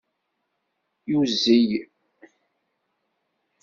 Yuzzel. 1.11 1.69